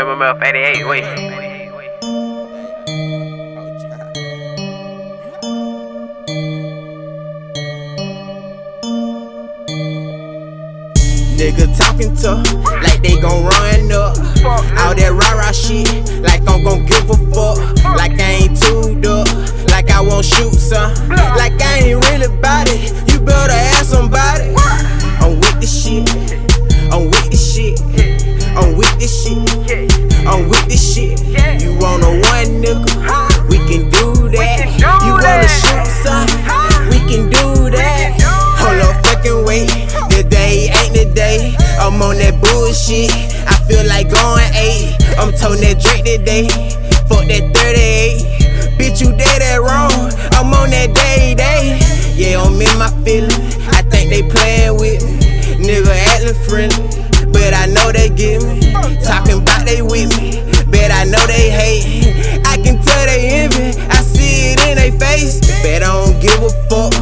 MMF 0.00 0.42
88, 0.42 0.88
wait. 0.88 1.04
Nigga 11.36 11.76
talking 11.76 12.14
tough, 12.16 12.46
like 12.82 13.02
they 13.02 13.20
gon' 13.20 13.44
run 13.44 13.92
up. 13.92 14.16
All 14.80 14.94
that 14.94 15.12
rah 15.12 15.32
rah 15.38 15.52
shit, 15.52 15.86
like 16.22 16.48
I'm 16.48 16.64
gon' 16.64 16.86
give 16.86 17.10
a 17.10 17.16
fuck. 17.34 17.58
Like 17.96 18.18
I 18.18 18.48
ain't 18.48 18.56
tuned 18.62 19.04
up, 19.04 19.28
nigga, 32.74 33.48
we 33.48 33.58
can 33.58 33.90
do 33.90 34.28
that. 34.30 34.70
You 34.78 35.12
wanna 35.18 35.48
shoot 35.48 35.86
some, 36.02 36.26
we 36.90 36.98
can 37.10 37.28
do 37.30 37.70
that. 37.70 38.14
Hold 38.58 38.80
up, 38.82 39.04
fucking 39.04 39.44
wait. 39.44 39.70
The 40.10 40.26
day 40.28 40.70
ain't 40.78 40.94
the 40.94 41.10
day. 41.14 41.56
I'm 41.80 42.00
on 42.02 42.16
that 42.18 42.40
bullshit. 42.40 43.10
I 43.48 43.56
feel 43.66 43.86
like 43.88 44.10
going 44.10 44.50
eight. 44.54 44.96
I'm 45.18 45.32
toting 45.32 45.62
that 45.62 45.80
Drake 45.80 46.04
today. 46.04 46.48
Fuck 47.08 47.26
that 47.26 47.44
38. 47.54 48.78
Bitch, 48.78 49.00
you 49.00 49.10
did 49.10 49.40
that 49.42 49.60
wrong. 49.60 50.12
I'm 50.32 50.52
on 50.54 50.70
that 50.70 50.94
day 50.94 51.34
day. 51.34 51.80
Yeah, 52.14 52.42
I'm 52.42 52.60
in 52.60 52.78
my 52.78 52.90
feelings. 53.04 53.56
I 53.68 53.82
think 53.82 54.10
they 54.10 54.22
playing 54.28 54.78
with 54.78 55.02
me. 55.02 55.18
Nigga 55.58 55.94
acting 56.12 56.38
friendly. 56.46 57.32
But 57.32 57.54
I 57.54 57.66
know 57.66 57.92
they 57.92 58.08
get 58.10 58.42
me. 58.42 58.72
Talking 59.02 59.42
about 59.42 59.64
they 59.64 59.82
with 59.82 60.10
me. 60.18 60.49
Bet 60.70 60.90
I 60.90 61.04
know 61.04 61.24
they 61.26 61.50
hate. 61.50 62.42
I 62.46 62.56
can 62.56 62.80
tell 62.82 63.06
they 63.06 63.44
envy. 63.44 63.78
I 63.90 64.02
see 64.02 64.54
it 64.54 64.60
in 64.66 64.76
their 64.78 64.92
face. 64.98 65.40
Bet 65.62 65.82
I 65.82 65.92
don't 65.92 66.20
give 66.20 66.40
a 66.42 66.50
fuck. 66.70 66.94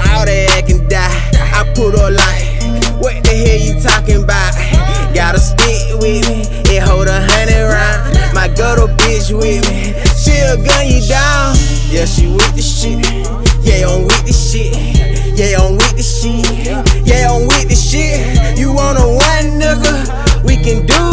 All 0.00 0.24
that 0.24 0.64
can 0.66 0.88
die. 0.88 1.30
I 1.52 1.64
put 1.74 1.94
her 1.94 2.10
light. 2.10 2.96
what 2.98 3.22
the 3.24 3.34
hell 3.36 3.60
you 3.60 3.80
talking 3.80 4.24
about? 4.24 4.54
Gotta 5.14 5.40
stick 5.40 5.98
with 6.00 6.28
me. 6.28 6.46
It 6.72 6.82
hold 6.82 7.08
a 7.08 7.20
hundred 7.20 7.68
round. 7.68 8.34
My 8.34 8.48
gutter 8.48 8.88
bitch 8.94 9.32
with 9.32 9.68
me. 9.68 9.92
She'll 10.16 10.56
gun 10.64 10.86
you 10.86 11.00
down. 11.06 11.56
Yeah, 11.90 12.06
she 12.06 12.28
with 12.28 12.54
the 12.54 12.62
shit. 12.62 13.04
Yeah, 13.60 13.88
I'm 13.88 14.06
with 14.06 14.24
the 14.24 14.32
shit. 14.32 14.72
Yeah, 15.36 15.60
I'm 15.60 15.76
with 15.76 15.96
the 15.96 16.02
shit. 16.02 17.06
Yeah, 17.06 17.32
I'm 17.32 17.46
with 17.46 17.68
the 17.68 17.74
shit. 17.74 18.58
You 18.58 18.72
want 18.72 18.98
a 18.98 19.06
one 19.06 19.60
nigga? 19.60 20.44
We 20.44 20.56
can 20.56 20.86
do 20.86 21.09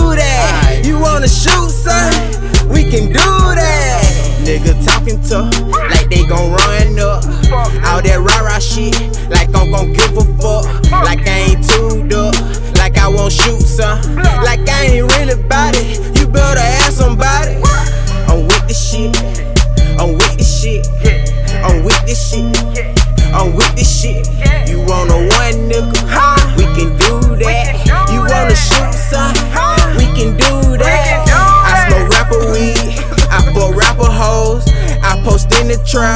post 35.28 35.52
in 35.59 35.67
the 35.67 35.75
trap 35.83 36.16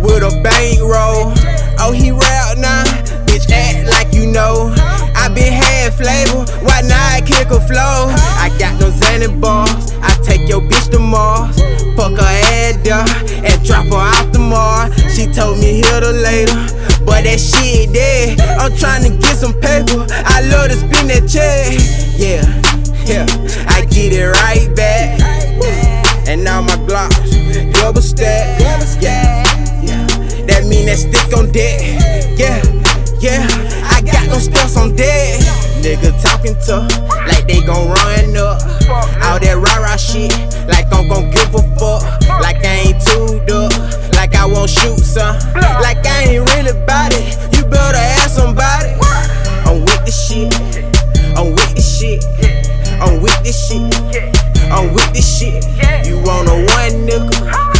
with 0.00 0.24
a 0.24 0.32
bankroll. 0.40 1.36
Oh, 1.76 1.92
he 1.92 2.10
rap 2.10 2.56
now. 2.56 2.84
Bitch, 3.28 3.44
act 3.52 3.84
like 3.92 4.14
you 4.16 4.32
know. 4.32 4.72
I 5.12 5.28
been 5.28 5.52
had 5.52 5.92
flavor. 5.92 6.48
Why 6.64 6.80
not 6.80 7.28
kick 7.28 7.52
a 7.52 7.60
flow? 7.60 8.08
I 8.40 8.48
got 8.58 8.80
them 8.80 8.92
Xanny 8.92 9.28
bars. 9.40 9.92
I 10.00 10.16
take 10.24 10.48
your 10.48 10.62
bitch 10.62 10.90
to 10.92 10.98
Mars. 10.98 11.60
Fuck 11.96 12.16
her 12.16 12.34
head 12.48 12.88
up 12.88 13.08
and 13.44 13.56
drop 13.64 13.86
her 13.92 14.00
off 14.00 14.32
the 14.32 14.38
Mars. 14.38 14.96
She 15.12 15.26
told 15.30 15.58
me 15.58 15.84
hit 15.84 16.02
her 16.02 16.16
later. 16.16 16.56
But 17.04 17.28
that 17.28 17.38
shit 17.38 17.92
dead. 17.92 18.40
I'm 18.40 18.74
trying 18.76 19.04
to 19.04 19.12
get 19.18 19.36
some 19.36 19.52
paper. 19.60 20.06
I 20.08 20.40
love 20.48 20.72
to 20.72 20.76
spin 20.80 21.12
that 21.12 21.28
check. 21.28 21.76
Yeah, 22.16 22.40
yeah. 23.04 23.26
I 23.68 23.84
get 23.84 24.12
it 24.16 24.28
right 24.32 24.45
deck. 31.56 31.80
Yeah, 32.36 32.60
yeah. 33.18 33.48
I 33.88 34.02
got 34.04 34.28
no 34.28 34.38
steps 34.38 34.76
on 34.76 34.94
deck. 34.94 35.40
Nigga 35.80 36.12
talking 36.20 36.56
tough, 36.60 36.90
like 37.26 37.46
they 37.46 37.64
gon' 37.64 37.88
run 37.88 38.36
up. 38.36 38.60
All 39.24 39.40
that 39.40 39.56
rah 39.56 39.80
rah 39.80 39.96
shit, 39.96 40.32
like 40.68 40.92
I'm 40.92 41.08
gon' 41.08 41.30
give 41.30 41.54
a 41.54 41.62
fuck. 41.80 42.04
Like 42.44 42.60
I 42.64 42.92
ain't 42.92 43.00
tuned 43.00 43.50
up, 43.50 43.72
like 44.12 44.34
I 44.34 44.44
won't 44.44 44.68
shoot 44.68 44.98
some. 44.98 45.36
Like 45.80 46.04
I 46.04 46.36
ain't 46.36 46.44
really 46.52 46.76
bout 46.84 47.12
it. 47.14 47.24
You 47.56 47.64
better 47.64 48.04
ask 48.20 48.36
somebody. 48.36 48.92
I'm 49.64 49.80
with 49.80 50.04
this 50.04 50.18
shit. 50.28 50.52
I'm 51.36 51.52
with 51.56 51.74
this 51.74 51.88
shit. 51.88 52.24
I'm 53.00 53.22
with 53.22 53.42
this 53.42 53.56
shit. 53.56 53.94
I'm 54.70 54.92
with 54.92 55.10
this 55.14 55.24
shit. 55.24 55.64
You 56.06 56.20
want 56.20 56.48
a 56.48 56.56
one 56.68 57.08
nigga? 57.08 57.75